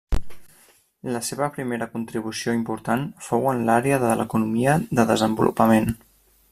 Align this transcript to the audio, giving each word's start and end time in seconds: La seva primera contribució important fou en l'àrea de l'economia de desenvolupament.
La 1.15 1.19
seva 1.27 1.49
primera 1.57 1.87
contribució 1.91 2.55
important 2.61 3.05
fou 3.29 3.47
en 3.55 3.63
l'àrea 3.69 4.01
de 4.07 4.11
l'economia 4.23 4.79
de 5.01 5.07
desenvolupament. 5.15 5.93